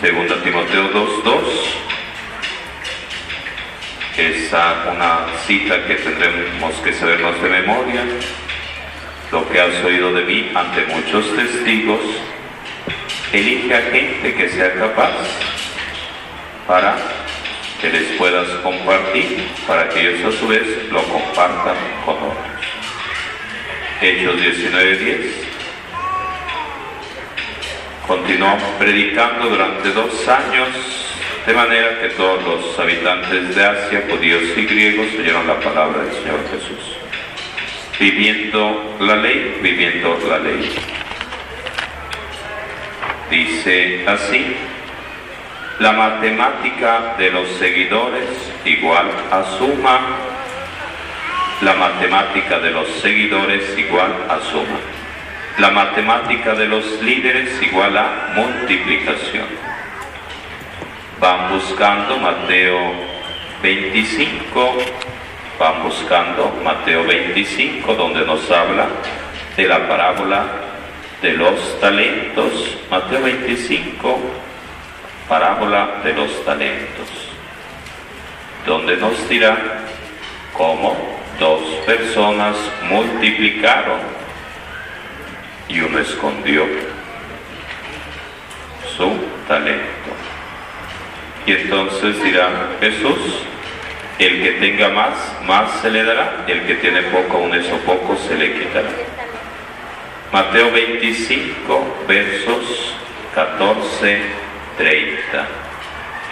Segunda 0.01 0.41
Timoteo 0.41 0.91
2.2 0.91 1.41
es 4.17 4.51
una 4.51 5.27
cita 5.45 5.85
que 5.85 5.93
tendremos 5.93 6.73
que 6.83 6.91
sabernos 6.93 7.39
de 7.39 7.49
memoria. 7.49 8.01
Lo 9.31 9.47
que 9.47 9.61
has 9.61 9.83
oído 9.83 10.11
de 10.13 10.23
mí 10.23 10.51
ante 10.55 10.87
muchos 10.87 11.35
testigos, 11.35 12.01
elige 13.31 13.75
a 13.75 13.81
gente 13.91 14.33
que 14.33 14.49
sea 14.49 14.73
capaz 14.73 15.13
para 16.65 17.18
que 17.81 17.89
les 17.89 18.17
puedas 18.17 18.47
compartir, 18.61 19.47
para 19.67 19.87
que 19.89 20.01
ellos 20.01 20.33
a 20.33 20.37
su 20.37 20.47
vez 20.47 20.63
lo 20.91 21.01
compartan 21.03 21.77
con 22.05 22.15
otros. 22.15 22.65
Hechos 24.01 24.41
19:10. 24.41 25.49
Continuó 28.07 28.57
predicando 28.79 29.49
durante 29.49 29.91
dos 29.91 30.27
años 30.27 30.69
de 31.45 31.53
manera 31.53 31.99
que 32.01 32.09
todos 32.09 32.43
los 32.43 32.79
habitantes 32.79 33.55
de 33.55 33.65
Asia, 33.65 34.03
judíos 34.09 34.43
y 34.55 34.65
griegos, 34.65 35.07
oyeron 35.17 35.47
la 35.47 35.59
palabra 35.59 36.03
del 36.03 36.13
Señor 36.13 36.39
Jesús. 36.51 36.97
Viviendo 37.99 38.97
la 38.99 39.15
ley, 39.15 39.57
viviendo 39.61 40.19
la 40.29 40.39
ley. 40.39 40.69
Dice 43.31 44.03
así, 44.07 44.55
la 45.79 45.93
matemática 45.93 47.15
de 47.17 47.31
los 47.31 47.47
seguidores 47.51 48.27
igual 48.65 49.09
a 49.31 49.43
suma, 49.57 49.99
la 51.61 51.73
matemática 51.73 52.59
de 52.59 52.71
los 52.71 52.87
seguidores 53.01 53.77
igual 53.77 54.13
a 54.29 54.39
suma, 54.41 54.79
la 55.57 55.71
matemática 55.71 56.53
de 56.53 56.67
los 56.67 57.01
líderes 57.01 57.61
igual 57.61 57.97
a 57.97 58.33
multiplicación. 58.35 59.47
Van 61.21 61.49
buscando 61.49 62.17
Mateo 62.17 62.79
25, 63.63 64.73
van 65.57 65.83
buscando 65.83 66.59
Mateo 66.61 67.05
25, 67.05 67.93
donde 67.93 68.25
nos 68.25 68.51
habla 68.51 68.87
de 69.55 69.65
la 69.65 69.87
parábola 69.87 70.45
de 71.21 71.33
los 71.33 71.79
talentos. 71.79 72.77
Mateo 72.89 73.21
25, 73.21 74.19
parábola 75.29 76.01
de 76.03 76.13
los 76.13 76.43
talentos. 76.43 77.07
donde 78.65 78.97
nos 78.97 79.29
dirá 79.29 79.57
cómo 80.53 80.95
dos 81.39 81.61
personas 81.85 82.57
multiplicaron 82.89 83.99
y 85.69 85.79
uno 85.79 85.99
escondió 85.99 86.65
su 88.97 89.09
talento. 89.47 90.11
Y 91.45 91.51
entonces 91.53 92.21
dirá 92.21 92.49
Jesús, 92.81 93.43
el 94.19 94.43
que 94.43 94.51
tenga 94.59 94.89
más, 94.89 95.13
más 95.47 95.71
se 95.81 95.89
le 95.89 96.03
dará, 96.03 96.43
el 96.47 96.65
que 96.67 96.75
tiene 96.75 97.03
poco, 97.03 97.37
aún 97.37 97.53
eso 97.53 97.77
poco 97.85 98.17
se 98.17 98.35
le 98.35 98.59
quitará. 98.59 98.89
Mateo 100.33 100.71
25, 100.71 102.05
versos 102.07 102.93
14, 103.33 104.48
30. 104.79 105.45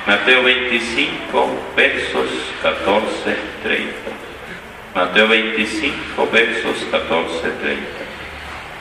Mateo 0.08 0.42
25, 0.42 1.74
versos 1.76 2.30
14, 2.64 3.36
30. 3.62 3.94
Mateo 4.96 5.28
25, 5.28 6.30
versos 6.32 6.78
14, 6.90 7.42
30. 7.42 7.84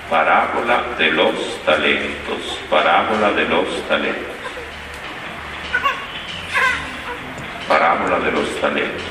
Parábola 0.08 0.84
de 0.96 1.10
los 1.10 1.34
talentos, 1.64 2.60
parábola 2.70 3.32
de 3.32 3.44
los 3.46 3.88
talentos. 3.88 4.36
parábola 7.66 8.20
de 8.20 8.30
los 8.30 8.60
talentos. 8.60 9.02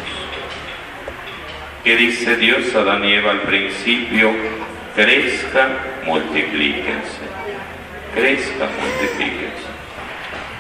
¿Qué 1.84 1.98
dice 1.98 2.38
Dios 2.38 2.74
a 2.74 3.06
Eva 3.06 3.32
al 3.32 3.42
principio? 3.42 4.32
Crezca, 4.96 5.68
multiplíquense. 6.06 7.20
Crezca, 8.14 8.70
multiplíquense. 8.80 9.75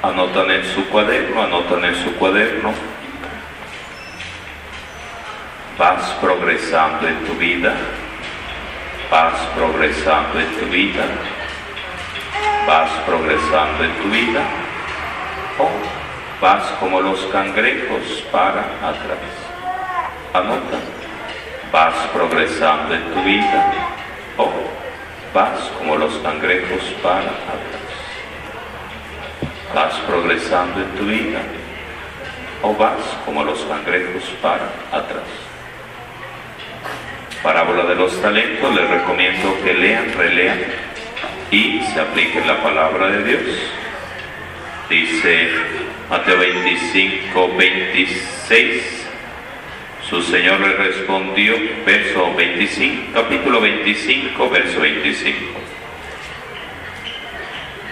Anotan 0.06 0.52
en 0.52 0.64
su 0.64 0.88
cuaderno, 0.90 1.42
anotan 1.42 1.84
en 1.84 1.96
su 1.96 2.14
cuaderno. 2.18 2.72
Vas 5.80 6.04
progresando 6.22 7.08
en 7.08 7.26
tu 7.26 7.34
vida. 7.34 7.74
Vas 9.10 9.34
progresando 9.56 10.40
en 10.40 10.60
tu 10.60 10.66
vida. 10.68 11.06
Vas 12.68 12.92
progresando 13.08 13.84
en 13.84 13.96
tu 13.96 14.10
vida. 14.10 14.42
Oh, 15.58 15.72
vas 16.40 16.64
como 16.80 17.02
los 17.02 17.26
cangrejos 17.32 18.24
para 18.32 18.62
atrás. 18.84 19.34
Anota, 20.34 20.78
vas 21.72 21.96
progresando 22.14 22.94
en 22.94 23.12
tu 23.12 23.24
vida 23.24 23.74
o 24.38 24.52
vas 25.34 25.62
como 25.80 25.96
los 25.96 26.14
cangrejos 26.20 26.84
para 27.02 27.22
atrás. 27.22 27.85
Vas 29.76 29.94
progresando 30.08 30.80
en 30.80 30.90
tu 30.92 31.04
vida 31.04 31.42
o 32.62 32.74
vas 32.76 33.02
como 33.26 33.44
los 33.44 33.60
cangrejos 33.66 34.24
para 34.42 34.70
atrás. 34.90 35.28
Parábola 37.44 37.84
de 37.84 37.96
los 37.96 38.22
talentos, 38.22 38.74
les 38.74 38.90
recomiendo 38.90 39.54
que 39.66 39.74
lean, 39.74 40.14
relean 40.14 40.60
y 41.52 41.82
se 41.82 42.00
apliquen 42.00 42.48
la 42.48 42.64
palabra 42.64 43.08
de 43.08 43.24
Dios. 43.26 43.42
Dice 44.90 45.50
Mateo 46.10 46.38
25, 46.38 47.56
26. 47.58 49.08
Su 50.10 50.22
Señor 50.22 50.62
le 50.62 50.74
respondió, 50.78 51.54
verso 51.86 52.34
25, 52.34 53.12
capítulo 53.14 53.60
25, 53.60 54.50
verso 54.50 54.80
25. 54.80 55.65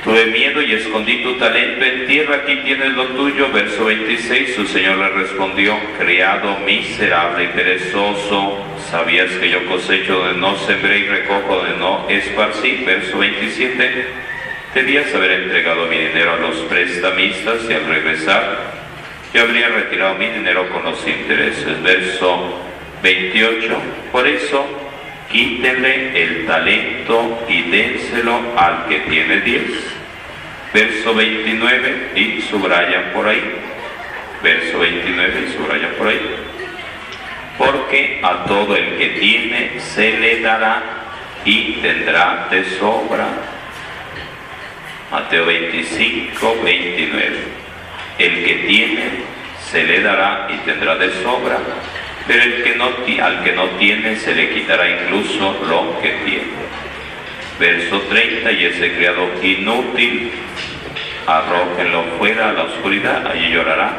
Tuve 0.04 0.26
miedo 0.26 0.62
y 0.62 0.74
escondí 0.74 1.24
tu 1.24 1.36
talento 1.36 1.86
en 1.86 2.06
tierra, 2.08 2.36
aquí 2.44 2.58
tienes 2.58 2.90
lo 2.94 3.06
tuyo. 3.08 3.50
Verso 3.54 3.86
26, 3.86 4.54
su 4.54 4.68
Señor 4.68 4.98
le 4.98 5.10
respondió, 5.10 5.80
criado 5.98 6.58
miserable 6.66 7.46
y 7.46 7.48
perezoso, 7.48 8.66
sabías 8.92 9.32
que 9.32 9.50
yo 9.50 9.66
cosecho 9.66 10.20
donde 10.20 10.40
no 10.40 10.58
sembré 10.58 11.00
y 11.00 11.08
recojo 11.08 11.56
donde 11.56 11.78
no 11.78 12.10
esparcí. 12.10 12.84
Verso 12.86 13.18
27, 13.18 14.06
Debías 14.74 15.14
haber 15.14 15.44
entregado 15.44 15.86
mi 15.86 15.98
dinero 15.98 16.34
a 16.34 16.38
los 16.38 16.58
prestamistas 16.62 17.60
y 17.70 17.74
al 17.74 17.86
regresar 17.86 18.74
yo 19.32 19.44
habría 19.44 19.70
retirado 19.70 20.16
mi 20.16 20.28
dinero 20.28 20.68
con 20.70 20.84
los 20.84 21.08
intereses. 21.08 21.82
Verso 21.82 22.60
28. 23.04 23.82
Por 24.12 24.28
eso 24.28 24.83
quítenle 25.34 26.24
el 26.24 26.46
talento 26.46 27.46
y 27.50 27.64
dénselo 27.64 28.40
al 28.56 28.88
que 28.88 29.00
tiene 29.00 29.42
10. 29.42 29.62
Verso 30.74 31.14
29 31.14 32.12
y 32.16 32.42
subrayan 32.44 33.12
por 33.14 33.28
ahí. 33.28 33.44
Verso 34.42 34.80
29 34.80 35.46
y 35.46 35.58
subrayan 35.58 35.92
por 35.98 36.08
ahí. 36.08 36.22
Porque 37.58 38.22
a 38.24 38.46
todo 38.46 38.78
el 38.78 38.98
que 38.98 39.08
tiene 39.20 39.72
se 39.80 40.18
le 40.18 40.40
dará 40.40 40.82
y 41.44 41.74
tendrá 41.82 42.48
de 42.50 42.64
sobra 42.80 43.28
Mateo 45.14 45.46
25, 45.46 46.56
29. 46.64 47.38
El 48.18 48.46
que 48.46 48.54
tiene 48.66 49.04
se 49.70 49.84
le 49.84 50.02
dará 50.02 50.48
y 50.50 50.58
tendrá 50.66 50.96
de 50.96 51.12
sobra, 51.22 51.60
pero 52.28 52.44
el 52.44 52.64
que 52.64 52.76
no, 52.76 52.86
al 53.24 53.44
que 53.44 53.52
no 53.54 53.66
tiene 53.78 54.16
se 54.16 54.34
le 54.34 54.50
quitará 54.50 54.90
incluso 54.90 55.58
lo 55.68 56.00
que 56.02 56.10
tiene. 56.26 56.64
Verso 57.60 58.02
30, 58.02 58.52
y 58.52 58.66
ese 58.66 58.94
criado 58.96 59.30
inútil, 59.42 60.32
arrójenlo 61.28 62.04
fuera 62.18 62.50
a 62.50 62.54
la 62.54 62.64
oscuridad, 62.64 63.28
allí 63.28 63.52
llorará 63.52 63.92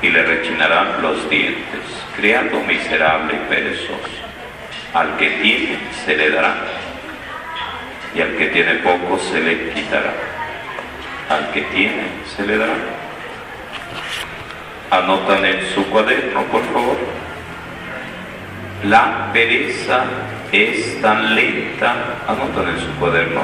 y 0.00 0.08
le 0.08 0.22
rechinarán 0.22 1.02
los 1.02 1.28
dientes. 1.28 1.80
Criado 2.16 2.60
miserable 2.60 3.34
y 3.34 3.48
perezoso. 3.48 4.22
Al 4.94 5.16
que 5.16 5.30
tiene 5.42 5.78
se 6.04 6.16
le 6.16 6.30
dará 6.30 6.54
y 8.14 8.20
al 8.20 8.36
que 8.36 8.46
tiene 8.48 8.74
poco 8.74 9.18
se 9.18 9.40
le 9.40 9.70
quitará 9.70 10.12
al 11.32 11.50
que 11.52 11.62
tiene 11.62 12.04
se 12.36 12.46
le 12.46 12.58
dará. 12.58 12.74
Anotan 14.90 15.44
en 15.44 15.66
su 15.74 15.84
cuaderno, 15.86 16.42
por 16.44 16.62
favor. 16.72 16.98
La 18.84 19.30
pereza 19.32 20.02
es 20.50 21.00
tan 21.00 21.36
lenta, 21.36 21.94
anotan 22.26 22.68
en 22.68 22.80
su 22.80 22.90
cuaderno. 22.98 23.42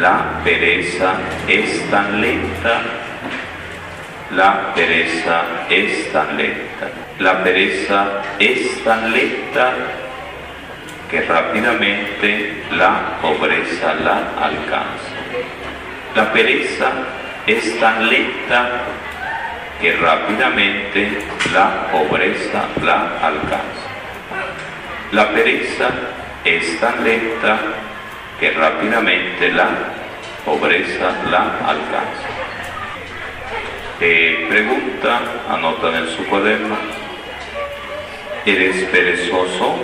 La 0.00 0.42
pereza 0.42 1.14
es 1.46 1.88
tan 1.88 2.20
lenta. 2.20 2.80
La 4.34 4.74
pereza 4.74 5.42
es 5.70 6.12
tan 6.12 6.36
lenta. 6.36 6.90
La 7.20 7.44
pereza 7.44 8.06
es 8.40 8.82
tan 8.82 9.12
lenta 9.12 9.72
que 11.08 11.20
rápidamente 11.20 12.64
la 12.72 13.20
pobreza 13.22 13.94
la 13.94 14.18
alcanza. 14.42 15.14
La 16.16 16.32
pereza 16.32 16.90
es 17.46 17.78
tan 17.78 18.08
lenta 18.08 18.68
que 19.80 19.92
rápidamente 19.92 21.18
la 21.52 21.86
pobreza 21.92 22.64
la 22.82 23.18
alcanza. 23.22 23.85
La 25.12 25.30
pereza 25.30 25.88
es 26.44 26.80
tan 26.80 27.04
lenta 27.04 27.58
que 28.40 28.50
rápidamente 28.50 29.52
la 29.52 29.68
pobreza 30.44 31.12
la 31.30 31.42
alcanza. 31.64 32.28
Eh, 34.00 34.46
pregunta, 34.48 35.20
anotan 35.48 35.94
en 35.94 36.08
su 36.08 36.26
cuaderno, 36.26 36.76
¿eres 38.44 38.84
perezoso? 38.90 39.76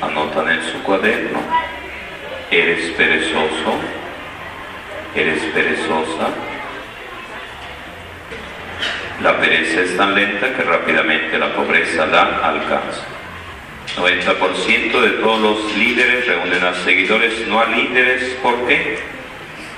Anotan 0.00 0.48
en 0.50 0.62
su 0.64 0.82
cuaderno, 0.82 1.38
¿eres 2.50 2.90
perezoso? 2.96 3.78
¿Eres 5.14 5.42
perezosa? 5.54 6.28
La 9.22 9.38
pereza 9.38 9.82
es 9.82 9.96
tan 9.96 10.12
lenta 10.14 10.52
que 10.52 10.62
rápidamente 10.62 11.38
la 11.38 11.54
pobreza 11.54 12.04
la 12.06 12.22
alcanza. 12.42 13.21
90% 13.96 15.00
de 15.00 15.10
todos 15.20 15.40
los 15.40 15.76
líderes 15.76 16.26
reúnen 16.26 16.64
a 16.64 16.74
seguidores, 16.84 17.46
no 17.48 17.60
a 17.60 17.66
líderes. 17.66 18.36
¿Por 18.42 18.66
qué? 18.66 18.98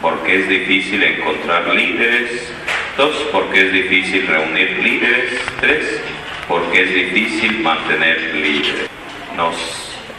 Porque 0.00 0.40
es 0.40 0.48
difícil 0.48 1.02
encontrar 1.02 1.66
líderes. 1.74 2.52
Dos, 2.96 3.14
porque 3.32 3.66
es 3.66 3.72
difícil 3.72 4.26
reunir 4.26 4.78
líderes. 4.78 5.40
Tres, 5.60 6.00
porque 6.48 6.82
es 6.82 6.94
difícil 6.94 7.60
mantener 7.60 8.34
líderes. 8.34 8.88
Nos 9.36 9.56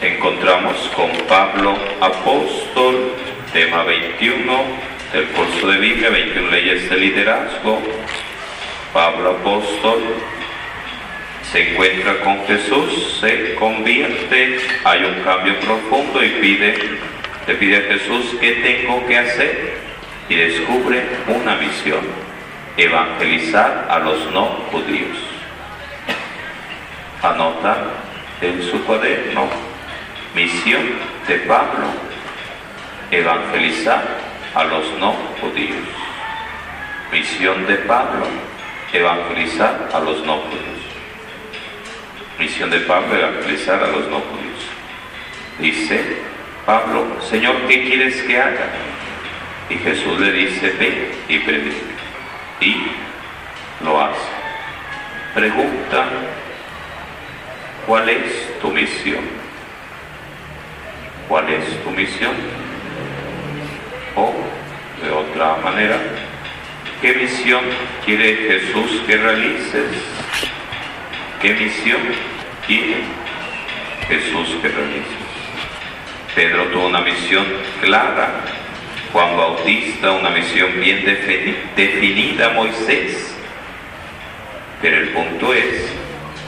encontramos 0.01 0.77
con 0.95 1.09
Pablo 1.27 1.77
Apóstol, 2.01 3.13
tema 3.53 3.83
21 3.83 4.95
el 5.13 5.27
curso 5.27 5.67
de 5.67 5.77
Biblia, 5.77 6.09
21 6.09 6.49
leyes 6.49 6.89
de 6.89 6.97
liderazgo, 6.97 7.81
Pablo 8.91 9.31
apóstol 9.31 10.01
se 11.51 11.71
encuentra 11.71 12.19
con 12.21 12.45
Jesús, 12.47 13.17
se 13.19 13.55
convierte, 13.55 14.59
hay 14.83 15.03
un 15.05 15.23
cambio 15.23 15.59
profundo 15.59 16.23
y 16.23 16.29
pide, 16.41 16.75
le 17.47 17.55
pide 17.55 17.77
a 17.77 17.93
Jesús 17.93 18.35
qué 18.39 18.51
tengo 18.53 19.05
que 19.05 19.17
hacer 19.17 19.77
y 20.27 20.35
descubre 20.35 21.03
una 21.27 21.55
misión, 21.55 22.01
evangelizar 22.77 23.87
a 23.89 23.99
los 23.99 24.31
no 24.31 24.45
judíos. 24.71 25.17
anotar 27.21 27.83
en 28.41 28.61
su 28.61 28.83
cuaderno, 28.85 29.47
misión 30.35 30.83
de 31.27 31.35
Pablo, 31.39 31.87
evangelizar 33.09 34.03
a 34.53 34.63
los 34.63 34.85
no 34.99 35.13
judíos. 35.41 35.87
Misión 37.11 37.65
de 37.65 37.75
Pablo, 37.77 38.25
evangelizar 38.93 39.89
a 39.93 39.99
los 39.99 40.23
no 40.25 40.37
judíos. 40.37 40.84
Misión 42.37 42.69
de 42.69 42.79
Pablo, 42.81 43.15
evangelizar 43.15 43.81
a 43.81 43.87
los 43.87 44.07
no 44.09 44.19
judíos. 44.19 44.65
Dice 45.59 46.17
Pablo, 46.65 47.05
Señor, 47.21 47.55
¿qué 47.67 47.85
quieres 47.85 48.21
que 48.23 48.37
haga? 48.37 48.67
Y 49.69 49.75
Jesús 49.75 50.19
le 50.19 50.31
dice, 50.31 50.69
ve 50.77 51.11
y 51.29 51.39
predica. 51.39 51.75
Y 52.59 52.75
lo 53.83 54.01
hace. 54.01 54.19
Pregunta, 55.33 56.07
¿cuál 57.87 58.09
es 58.09 58.59
tu 58.59 58.69
misión? 58.69 59.23
¿Cuál 61.29 61.49
es 61.49 61.83
tu 61.83 61.91
misión? 61.91 62.33
O, 64.15 64.33
de 65.03 65.11
otra 65.11 65.57
manera, 65.63 65.97
¿qué 67.01 67.13
misión 67.13 67.63
quiere 68.05 68.35
Jesús 68.35 69.01
que 69.07 69.17
realices? 69.17 70.14
¿Qué 71.41 71.53
misión 71.53 72.01
quiere 72.65 73.03
Jesús 74.07 74.55
que 74.61 74.69
realices? 74.69 75.25
Pedro 76.33 76.65
tuvo 76.65 76.87
una 76.87 77.01
misión 77.01 77.45
clara, 77.81 78.41
Juan 79.11 79.37
Bautista 79.37 80.11
una 80.11 80.29
misión 80.29 80.79
bien 80.79 81.05
definida, 81.75 82.49
Moisés. 82.49 83.35
Pero 84.81 84.97
el 84.97 85.09
punto 85.09 85.53
es 85.53 85.93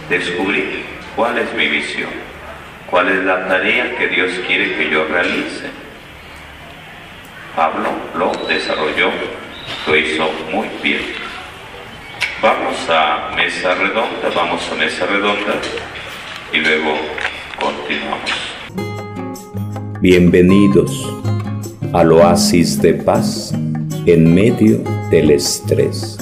descubrir 0.09 0.83
cuál 1.15 1.37
es 1.37 1.53
mi 1.53 1.67
misión, 1.67 2.09
cuál 2.89 3.09
es 3.09 3.23
la 3.23 3.47
tarea 3.47 3.95
que 3.97 4.07
Dios 4.07 4.31
quiere 4.47 4.75
que 4.75 4.89
yo 4.89 5.05
realice. 5.05 5.69
Pablo 7.55 7.89
lo 8.15 8.31
desarrolló, 8.47 9.11
lo 9.87 9.95
hizo 9.95 10.31
muy 10.51 10.67
bien. 10.81 11.16
Vamos 12.41 12.87
a 12.87 13.35
mesa 13.35 13.73
redonda, 13.73 14.29
vamos 14.35 14.61
a 14.71 14.75
mesa 14.75 15.07
redonda 15.07 15.59
y 16.53 16.57
luego 16.57 16.93
continuamos. 17.59 18.31
Bienvenidos 19.99 21.11
al 21.93 22.11
oasis 22.11 22.79
de 22.79 22.93
paz 22.93 23.55
en 24.05 24.35
medio 24.35 24.83
del 25.09 25.31
estrés. 25.31 26.19